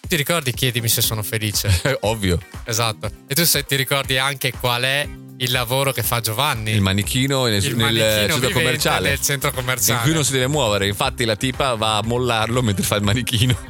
[0.07, 0.53] Ti ricordi?
[0.53, 1.81] Chiedimi se sono felice.
[2.01, 3.09] Ovvio, esatto.
[3.27, 6.71] E tu se ti ricordi anche qual è il lavoro che fa Giovanni.
[6.71, 9.09] il manichino nel, Il nel manichino centro vivente commerciale.
[9.09, 9.97] nel centro commerciale.
[9.99, 13.03] In cui non si deve muovere, infatti la tipa va a mollarlo mentre fa il
[13.03, 13.57] manichino.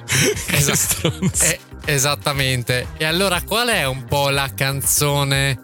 [0.52, 1.14] Esatto.
[1.42, 2.88] Eh, esattamente.
[2.98, 5.60] E allora qual è un po' la canzone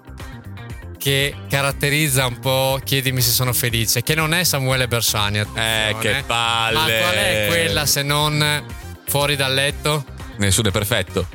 [0.97, 4.01] che caratterizza un po' Chiedimi se sono felice?
[4.03, 5.39] Che non è Samuele Bersani.
[5.39, 6.77] Eh, che palle.
[6.77, 8.63] Ma qual è quella se non
[9.05, 10.05] fuori dal letto?
[10.37, 11.27] Nessuno è perfetto.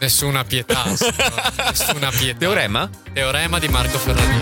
[0.00, 0.84] Nessuna pietà.
[0.88, 2.38] Nessuna pietà.
[2.38, 2.88] Teorema?
[3.12, 4.40] Teorema di Marco Ferrari.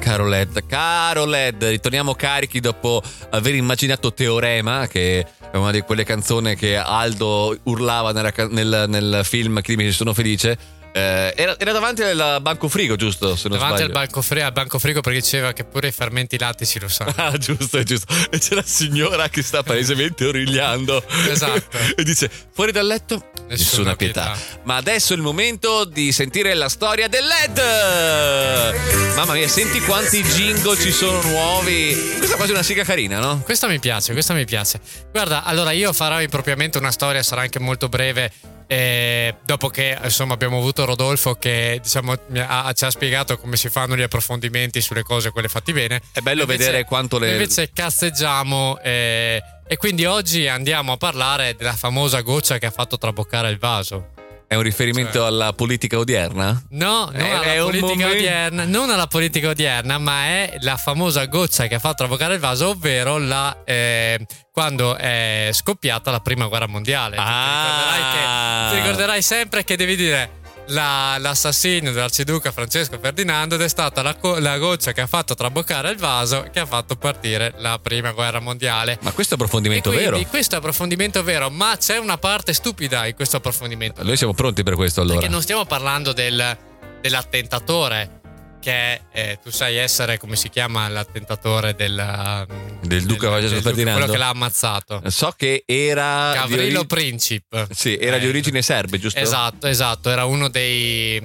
[0.00, 6.02] Caro Led, caro Led, ritorniamo carichi dopo aver immaginato Teorema, che è una di quelle
[6.02, 10.77] canzoni che Aldo urlava nella nel, nel film Crimini sono felice.
[10.92, 13.36] Eh, era, era davanti al banco frigo, giusto?
[13.36, 16.38] Se non Davanti al banco, fri- al banco frigo perché diceva che pure i fermenti
[16.38, 17.12] lattici lo sanno.
[17.16, 18.12] Ah, giusto, giusto.
[18.30, 21.04] E c'è la signora che sta palesemente origliando.
[21.28, 21.76] Esatto.
[21.96, 24.32] e dice: Fuori dal letto, nessuna, pietà.
[24.32, 24.60] pietà.
[24.64, 29.14] Ma adesso è il momento di sentire la storia del LED.
[29.14, 31.94] Mamma mia, senti quanti jingle ci sono nuovi.
[32.16, 33.40] Questa è quasi una siga carina, no?
[33.44, 34.80] Questa mi piace, questa mi piace.
[35.10, 38.56] Guarda, allora io farò impropriamente una storia, sarà anche molto breve.
[38.68, 43.70] Eh, dopo che insomma abbiamo avuto Rodolfo che diciamo ha- ci ha spiegato come si
[43.70, 47.32] fanno gli approfondimenti sulle cose quelle fatti bene È bello Invece- vedere quanto le.
[47.32, 52.98] invece cazzeggiamo eh, e quindi oggi andiamo a parlare della famosa goccia che ha fatto
[52.98, 54.10] traboccare il vaso
[54.48, 56.62] È un riferimento alla politica odierna?
[56.70, 61.26] No, non È- alla è politica odierna, non alla politica odierna, ma è la famosa
[61.26, 64.18] goccia che ha fatto traboccare il vaso, ovvero la, eh,
[64.50, 67.16] quando è scoppiata la prima guerra mondiale.
[67.18, 67.28] Ah.
[67.28, 70.30] Ti, ricorderai che- ti ricorderai sempre che devi dire
[70.68, 75.90] la- l'assassinio dell'arciduca Francesco Ferdinando ed è stata la, la goccia che ha fatto traboccare
[75.90, 78.98] il vaso che ha fatto partire la prima guerra mondiale.
[79.02, 80.26] Ma questo è approfondimento quindi vero.
[80.28, 84.02] questo è approfondimento vero, ma c'è una parte stupida in questo approfondimento.
[84.02, 85.16] Noi siamo pronti per questo allora.
[85.18, 86.56] Perché non stiamo parlando del-
[87.00, 88.17] dell'attentatore,
[88.60, 92.46] che eh, tu sai essere, come si chiama l'attentatore del,
[92.82, 93.98] Del duca del Ferdinando?
[94.00, 95.00] Quello che l'ha ammazzato.
[95.06, 96.32] So che era.
[96.32, 97.68] di Gavrilo ori- Princip.
[97.72, 99.18] Sì, era di Eh, origine serbe, giusto?
[99.20, 101.20] Esatto, esatto, era uno dei...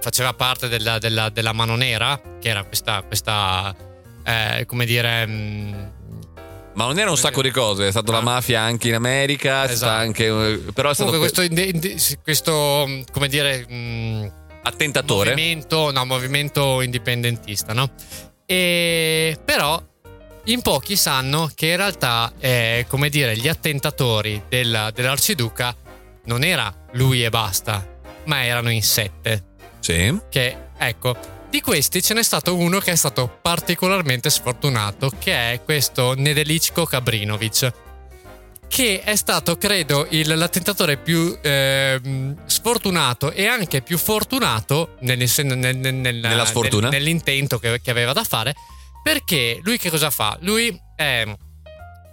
[0.00, 3.74] faceva parte della, della- della mano nera, che era questa, questa
[4.24, 5.26] eh, come dire...
[5.26, 5.92] mh,
[6.74, 8.22] Ma non era un sacco di cose, è stata la Ah.
[8.22, 9.92] mafia anche in America, Esatto.
[9.92, 13.66] anche, eh, però è stato Comunque questo, questo, mh, come dire...
[13.68, 15.30] mh, attentatore.
[15.30, 17.90] movimento, no, movimento indipendentista, no?
[18.46, 19.82] E però
[20.44, 25.76] in pochi sanno che in realtà, eh, come dire, gli attentatori della- dell'arciduca
[26.24, 27.86] non era lui e basta,
[28.24, 29.44] ma erano in sette.
[29.80, 30.18] Sì.
[30.28, 31.16] Che, ecco,
[31.50, 36.84] di questi ce n'è stato uno che è stato particolarmente sfortunato, che è questo Nedeljko
[36.84, 37.72] Kabrinovic.
[38.68, 45.76] Che è stato, credo, il- l'attentatore più ehm, sfortunato e anche più fortunato nel- nel-
[45.76, 46.46] nel-
[46.88, 48.54] nell'intento che, che aveva da fare,
[49.02, 50.36] Perché lui che cosa fa?
[50.40, 51.24] Lui è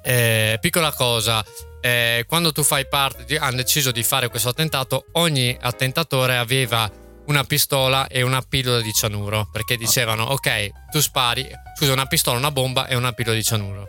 [0.04, 1.44] eh, piccola cosa,
[1.82, 6.90] eh, quando tu fai parte, di, hanno deciso di fare questo attentato, ogni attentatore aveva
[7.26, 12.38] una pistola e una pillola di cianuro, perché dicevano, ok, tu spari, scusa, una pistola,
[12.38, 13.88] una bomba e una pillola di cianuro.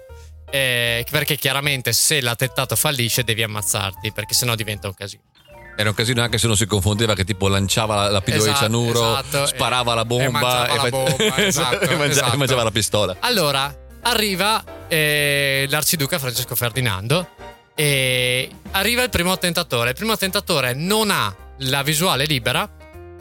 [0.50, 5.22] Eh, perché chiaramente se l'attentato fallisce devi ammazzarti, perché sennò diventa un casino.
[5.78, 8.54] Era un casino anche se non si confondeva che tipo lanciava la, la pillola Esatto,
[8.54, 12.32] di cianuro, esatto, sparava e- la bomba e mangiava la bomba, esatto, e mangia- esatto.
[12.32, 13.16] e mangiava la pistola.
[13.20, 17.28] Allora arriva eh, l'arciduca Francesco Ferdinando
[17.74, 19.90] e arriva il primo attentatore.
[19.90, 22.66] Il primo attentatore non ha la visuale libera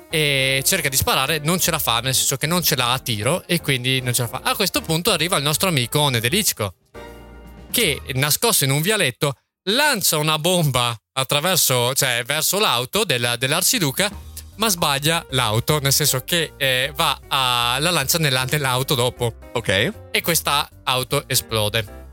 [0.10, 3.00] e cerca di sparare, non ce la fa, nel senso che non ce l'ha a
[3.00, 4.42] tiro e quindi non ce la fa.
[4.44, 6.74] A questo punto arriva il nostro amico Nedelichko
[7.76, 9.34] che nascosto in un vialetto
[9.70, 14.10] lancia una bomba attraverso, cioè verso l'auto della- dell'arciduca,
[14.56, 19.92] ma sbaglia l'auto, nel senso che eh, va a, la lancia nella- nell'auto dopo Ok.
[20.12, 22.04] e questa auto esplode.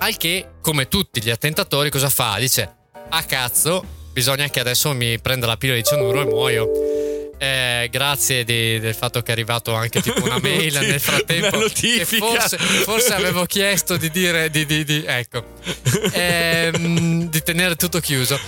[0.00, 2.36] Al che, come tutti gli attentatori, cosa fa?
[2.38, 2.74] Dice:
[3.08, 6.68] A cazzo, bisogna che adesso mi prenda la pillola di cianuro e muoio.
[7.38, 11.58] Eh, grazie di- del fatto che è arrivato anche tipo una mail nel frattempo.
[12.18, 15.44] forse, forse avevo chiesto di dire di, di- di- ecco
[16.12, 18.38] ehm, di tenere tutto chiuso.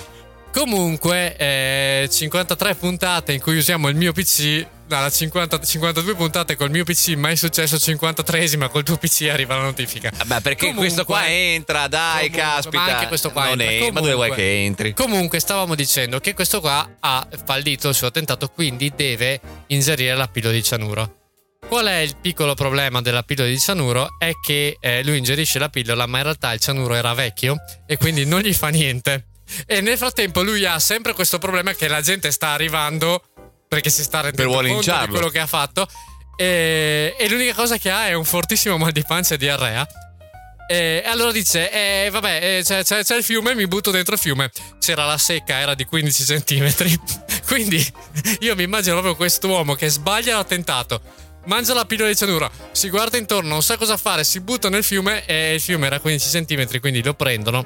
[0.53, 4.67] Comunque, eh, 53 puntate in cui usiamo il mio PC.
[4.91, 9.55] No, la 50 52 puntate col mio PC, mai successo 53esima col tuo PC arriva
[9.55, 10.11] la notifica.
[10.17, 12.77] Vabbè, perché Comunque- questo qua entra, dai, Comunque, caspita.
[12.85, 13.87] Ma anche questo qua Non entra.
[13.87, 14.93] è, ma dove vuoi Comunque- che entri?
[14.95, 20.27] Comunque, stavamo dicendo che questo qua ha fallito il suo attentato, quindi deve inserire la
[20.27, 21.15] pillola di cianuro.
[21.69, 24.09] Qual è il piccolo problema della pillola di cianuro?
[24.19, 27.55] È che eh, lui ingerisce la pillola, ma in realtà il cianuro era vecchio
[27.87, 29.27] e quindi non gli fa niente.
[29.67, 33.23] E nel frattempo lui ha sempre questo problema che la gente sta arrivando
[33.71, 35.87] perché si sta rendendo conto di quello che ha fatto.
[36.37, 39.87] E, e l'unica cosa che ha è un fortissimo mal di pancia e diarrea.
[40.69, 44.21] E allora dice: eh, Vabbè, eh, c'è, c'è- c'è il fiume, mi butto dentro il
[44.21, 44.51] fiume.
[44.81, 46.99] C'era la secca, era di 15 centimetri.
[47.47, 47.85] Quindi
[48.41, 51.01] io mi immagino proprio quest'uomo che sbaglia l'attentato.
[51.45, 54.83] Mangia la pillola di cianuro, si guarda intorno, non sa cosa fare, si butta nel
[54.85, 57.65] fiume e il fiume era 15 centimetri, quindi lo prendono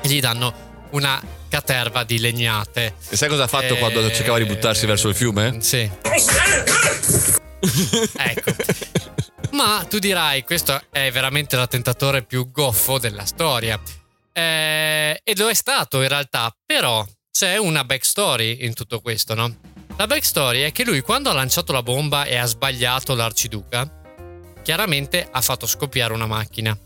[0.00, 2.94] e gli danno una caterva di legnate.
[3.08, 5.58] E sai cosa ha fatto Eh, quando cercava di buttarsi verso il fiume?
[5.60, 5.90] Sì.
[8.16, 8.52] Ecco.
[9.52, 13.80] Ma tu dirai, questo è veramente l'attentatore più goffo della storia.
[14.32, 19.56] Eh, e lo è stato in realtà, però c'è una backstory in tutto questo, no?
[19.96, 23.90] La backstory è che lui quando ha lanciato la bomba e ha sbagliato l'arciduca,
[24.62, 26.76] chiaramente ha fatto scoppiare una macchina.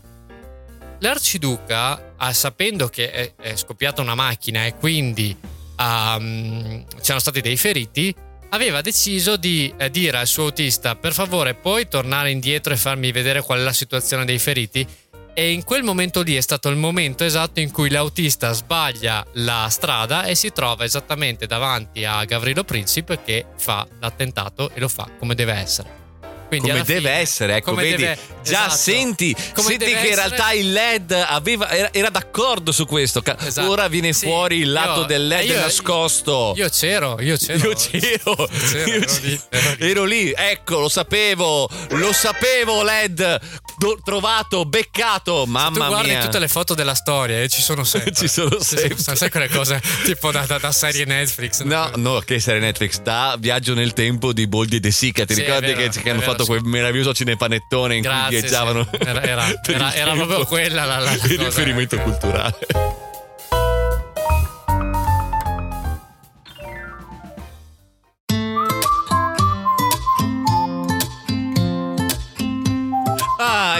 [1.01, 5.35] L'arciduca, ah, sapendo che è, è scoppiata una macchina e quindi
[5.77, 8.13] um, c'erano stati dei feriti,
[8.49, 13.11] aveva deciso di eh, dire al suo autista per favore puoi tornare indietro e farmi
[13.11, 14.85] vedere qual è la situazione dei feriti
[15.33, 19.67] e in quel momento lì è stato il momento esatto in cui l'autista sbaglia la
[19.69, 25.09] strada e si trova esattamente davanti a Gavrilo Princip che fa l'attentato e lo fa
[25.17, 26.00] come deve essere.
[26.51, 28.01] Quindi Come deve fine- essere, ecco, come vedi?
[28.01, 28.75] deve- Già esatto.
[28.75, 33.21] senti, senti che in essere- realtà il LED aveva, era, era d'accordo su questo.
[33.39, 33.69] Esatto.
[33.69, 36.53] Ora viene Sì, fuori il lato io- del LED io- nascosto.
[36.57, 37.69] Io c'ero, io c'ero.
[37.69, 39.19] Io c'ero, C'ero, io ero c'ero.
[39.21, 39.89] lì, ero lì.
[39.89, 43.39] ero lì, ecco, lo sapevo, lo sapevo, LED,
[43.81, 46.21] Do- trovato, beccato, Tu mamma guardi mia.
[46.21, 48.11] tutte le foto della storia e ci sono sempre.
[48.13, 49.15] Ci sono sempre.
[49.15, 51.61] Sai quelle cose tipo da, da- da serie Netflix?
[51.63, 55.25] No, no, che serie Netflix da Viaggio nel tempo di Boldi e De Sica.
[55.25, 56.49] Ti Sì, ricordi vero, che, che hanno vero, fatto sì.
[56.49, 58.87] quel meraviglioso cinepanettone in Grazie, cui viaggiavano?
[58.91, 58.97] sì.
[58.99, 62.03] Era- era- era- era proprio quella la- la- la il cosa, riferimento ecco.
[62.03, 62.57] culturale.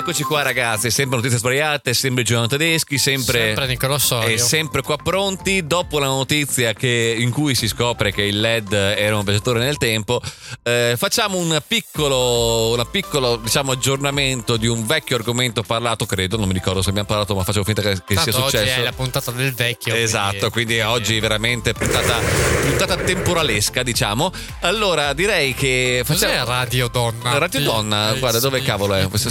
[0.01, 3.39] Eccoci qua ragazzi, sempre notizie sbagliate, sempre Giovanni Tedeschi, sempre...
[3.39, 4.33] Sempre Nicolò Sorio.
[4.33, 8.73] E sempre qua pronti, dopo la notizia che- in cui si scopre che il LED
[8.73, 10.19] era un viaggiatore nel tempo,
[10.63, 16.47] eh, facciamo un piccolo, una piccolo diciamo, aggiornamento di un vecchio argomento parlato, credo, non
[16.47, 18.79] mi ricordo se abbiamo parlato, ma facevo finta che, che sia Tanto oggi successo.
[18.79, 19.93] è la puntata del vecchio.
[19.93, 22.17] Esatto, quindi oggi veramente puntata,
[22.61, 24.33] puntata temporalesca, diciamo.
[24.61, 26.49] Allora direi che Cos'è facciamo...
[26.49, 27.37] Radio Donna?
[27.37, 29.29] Radio Donna, guarda dove cavolo è, sì,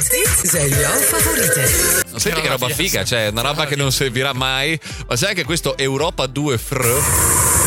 [0.00, 0.42] sentiamo.
[0.42, 1.68] Sveglio favorite.
[2.16, 4.78] Senti che roba figa, cioè una roba che non servirà mai.
[5.06, 7.65] Ma sai che questo Europa 2 Fr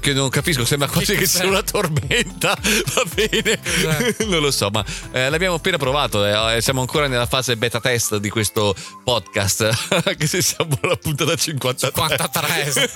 [0.00, 2.56] che non capisco, sembra quasi che sia una tormenta.
[2.94, 4.26] Va bene, Esatto.
[4.26, 6.24] non lo so, ma eh, l'abbiamo appena provato.
[6.24, 9.68] eh, siamo ancora nella fase beta test di questo podcast.
[10.04, 12.08] Anche se siamo alla puntata 53.
[12.08, 12.90] 53.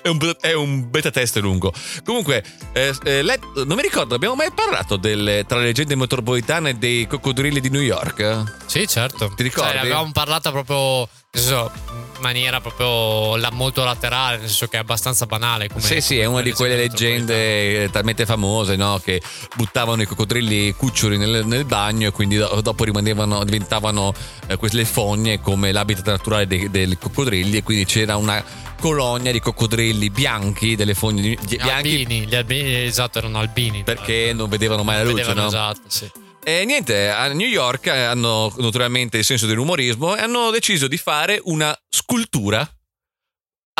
[0.02, 1.72] è, un, è un beta test lungo.
[2.04, 6.78] Comunque, eh, eh, le- non mi ricordo, abbiamo mai parlato delle, tra le leggende metropolitane
[6.78, 8.54] dei coccodrilli di New York?
[8.66, 9.32] Sì, certo.
[9.34, 9.72] Ti ricordi?
[9.72, 15.26] Cioè, avevamo parlato proprio in maniera proprio la- molto laterale, nel senso che è abbastanza
[15.26, 15.68] banale.
[15.68, 19.00] Come, sì, sì, è una di quelle leggende talmente famose no?
[19.02, 19.20] che
[19.56, 24.12] buttavano i coccodrilli cuccioli nel, nel bagno e quindi do- dopo rimanevano, diventavano
[24.46, 28.42] eh, quelle fogne come l'habitat naturale dei, dei coccodrilli e quindi c'era una
[28.80, 33.82] colonia di coccodrilli bianchi, delle fogne bianchi albini, gli albini, esatto, erano albini.
[33.82, 35.46] perché non vedevano mai la luce, Vedevano, no?
[35.46, 36.10] Esatto, sì.
[36.46, 41.40] E niente, a New York hanno naturalmente il senso dell'umorismo e hanno deciso di fare
[41.44, 42.60] una scultura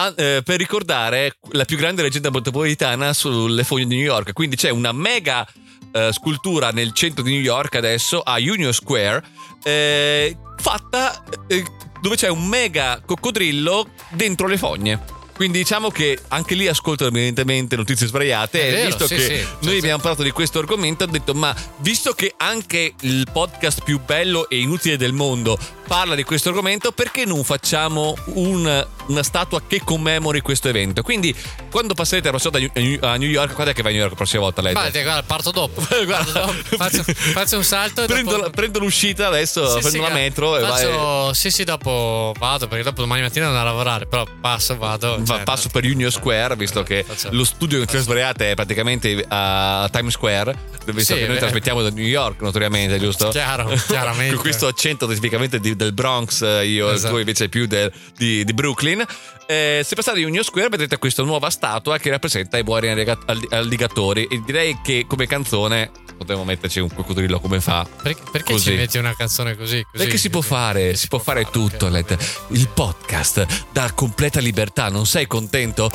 [0.01, 4.33] a- eh, per ricordare la più grande leggenda metropolitana sulle fogne di New York.
[4.33, 5.47] Quindi c'è una mega
[5.93, 9.23] eh, scultura nel centro di New York adesso a Union Square
[9.63, 11.63] eh, fatta eh,
[12.01, 15.01] dove c'è un mega coccodrillo dentro le fogne.
[15.35, 18.61] Quindi diciamo che anche lì ascoltano evidentemente notizie sbagliate.
[18.61, 19.33] È e vero, visto sì, che sì.
[19.33, 23.83] noi Cioè, abbiamo parlato di questo argomento, ho detto: Ma visto che anche il podcast
[23.83, 29.23] più bello e inutile del mondo parla di questo argomento, perché non facciamo un- una
[29.23, 31.03] statua che commemori questo evento?
[31.03, 31.35] Quindi,
[31.71, 34.13] quando passerete la prossima volta a New- York, quando è che vai a New York
[34.13, 34.63] la prossima volta?
[34.63, 34.73] Lei?
[34.73, 35.83] Guarda, guarda, parto dopo.
[36.05, 36.33] Guarda.
[36.33, 36.77] Dopo.
[36.77, 38.51] Faccio, faccio un salto prendo, dopo...
[38.51, 40.71] prendo l'uscita adesso, Sì, prendo la metro e vai.
[40.71, 44.07] faccio- Sì, sì, dopo vado perché dopo domani mattina devo andare a lavorare.
[44.07, 45.23] Però passo, vado.
[45.25, 49.25] Cioè, passo per Union Square, visto che Faccio- lo studio di Notizie Svariate è praticamente
[49.29, 50.57] a Times Square,
[50.87, 51.41] visto Sì, che noi eh.
[51.41, 53.29] trasmettiamo da New York, notoriamente, giusto?
[53.29, 54.35] Chiaro, chiaramente.
[54.35, 57.15] Con questo accento tipicamente di- del Bronx, eh, io Esatto.
[57.15, 59.05] tu invece più del- di, di Brooklyn.
[59.47, 63.19] Eh, se passate in Union Square vedrete questa nuova statua che rappresenta i buoni alliga-
[63.27, 67.87] alli- alligatori e direi che come canzone potremmo metterci un coccodrillo come fa.
[68.03, 68.71] Perché, perché Così.
[68.71, 69.83] ci metti una canzone così?
[69.83, 71.93] così Perché si può fare, si può fare tutto, ok.
[71.93, 72.17] Let.
[72.51, 75.89] Il podcast dà completa libertà, non sei contento?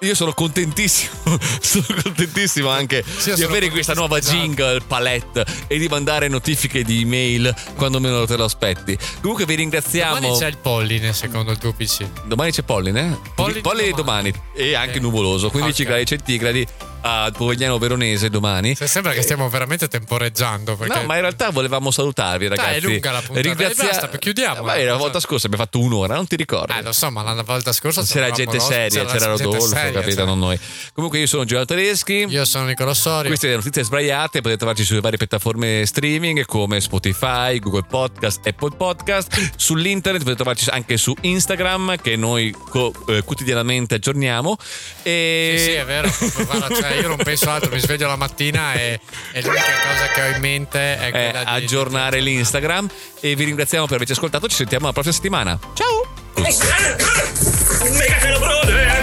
[0.00, 5.88] Io sono contentissimo, sono contentissimo anche Sì, di avere questa nuova jingle palette e di
[5.88, 8.98] mandare notifiche di email quando meno te lo aspetti.
[9.22, 10.16] Comunque vi ringraziamo.
[10.20, 12.04] Domani c'è il polline secondo il tuo PC.
[12.26, 13.18] Domani c'è polline?
[13.34, 14.30] Polline Polline domani.
[14.30, 15.00] domani e anche Eh.
[15.00, 15.88] nuvoloso, 15 Ok.
[15.88, 16.66] gradi centigradi
[17.06, 18.74] a Povegliano Veronese domani.
[18.74, 20.74] Cioè, sembra che stiamo veramente temporeggiando.
[20.74, 20.98] Perché...
[21.00, 22.78] No, ma in realtà volevamo salutarvi, Dai, ragazzi.
[22.78, 23.40] è lunga la puntata.
[23.46, 24.62] Ringrazia- Eh, basta, chiudiamo.
[24.62, 26.72] Ma la volta scorsa abbiamo fatto un'ora, non ti ricordi?
[26.78, 30.14] Eh, lo so, ma la volta scorsa c'era gente los- seria, c'era Rodolfo, capito?
[30.16, 30.24] cioè.
[30.24, 30.58] Non noi.
[30.94, 32.24] Comunque, io sono Giovanni Tedeschi.
[32.28, 33.26] Io sono Nicola Sorio.
[33.28, 38.70] Queste sono notizie sbagliate, potete trovarci sulle varie piattaforme streaming come Spotify, Google Podcast, Apple
[38.76, 39.52] Podcast.
[39.56, 44.56] Sull'internet potete trovarci anche su Instagram che noi co- eh, quotidianamente aggiorniamo.
[45.02, 45.54] E...
[45.58, 46.10] Sì, sì, è vero.
[46.46, 49.00] guarda, cioè, io non penso altro, mi sveglio la mattina e,
[49.32, 52.88] e l'unica cosa che ho in mente è di aggiornare di- l'Instagram
[53.20, 54.48] e vi ringraziamo per averci ascoltato.
[54.48, 55.58] Ci sentiamo la prossima settimana.
[55.74, 56.12] Ciao!
[56.34, 58.93] Un mega calabrone!